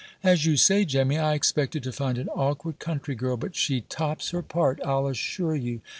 "As 0.23 0.47
you 0.47 0.57
say. 0.57 0.83
Jemmy, 0.83 1.19
I 1.19 1.35
expected 1.35 1.83
to 1.83 1.91
find 1.91 2.17
an 2.17 2.27
awkward 2.29 2.79
country 2.79 3.13
girl, 3.13 3.37
but 3.37 3.55
she 3.55 3.81
tops 3.81 4.31
her 4.31 4.41
part, 4.41 4.79
I'll 4.83 5.05
assure 5.05 5.53
you! 5.53 5.81